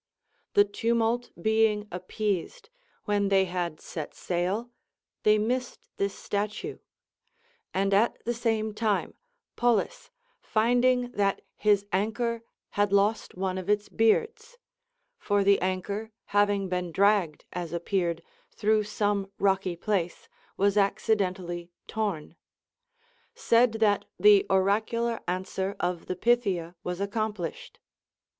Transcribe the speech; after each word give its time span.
The 0.55 0.65
tumult 0.65 1.29
being 1.39 1.87
appeased, 1.91 2.71
when 3.05 3.29
they 3.29 3.45
had 3.45 3.79
set 3.79 4.15
sail, 4.15 4.71
they 5.21 5.37
missed 5.37 5.87
this 5.97 6.15
statue; 6.15 6.79
and 7.71 7.93
at 7.93 8.17
the 8.25 8.33
same 8.33 8.73
time 8.73 9.13
Pollis, 9.55 10.09
finding 10.41 11.11
that 11.11 11.43
his 11.55 11.85
anchor 11.93 12.41
had 12.71 12.91
lost 12.91 13.35
one 13.35 13.59
of 13.59 13.69
its 13.69 13.89
beards 13.89 14.57
(for 15.19 15.43
the 15.43 15.61
anchor, 15.61 16.09
having 16.33 16.67
been 16.67 16.91
dragged, 16.91 17.45
as 17.53 17.71
appeared, 17.71 18.23
through 18.49 18.85
some 18.85 19.31
rocky 19.37 19.75
CONCERNING 19.75 20.07
THE 20.07 20.09
VIRTUES 20.09 20.17
OF 20.17 20.33
ΛΥΟΜΕΝ. 20.33 20.55
351 20.57 20.57
place, 20.57 20.57
was 20.57 20.77
accidentally 21.57 21.71
torn), 21.85 22.35
said 23.35 23.73
that 23.73 24.05
the 24.19 24.47
oracul<M' 24.49 25.21
answer 25.27 25.75
of 25.79 26.07
the 26.07 26.15
Pythia 26.15 26.73
was 26.83 26.99
accomplished. 26.99 27.77